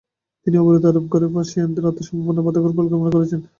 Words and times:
তিনি 0.47 0.55
অবরোধ 0.57 0.83
আরোপ 0.85 1.05
করে 1.11 1.25
পার্সিয়ানদের 1.33 1.89
আত্মসমর্পণে 1.89 2.41
বাধ্য 2.45 2.57
করার 2.59 2.77
পরিকল্পনা 2.77 3.11
করেছিলেন। 3.15 3.41